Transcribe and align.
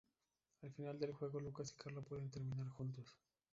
Al 0.63 0.71
final 0.73 0.97
del 0.99 1.11
juego, 1.13 1.39
Lucas 1.39 1.71
y 1.73 1.75
Carla 1.75 2.01
pueden 2.01 2.31
terminar 2.31 2.67
juntos. 2.69 3.05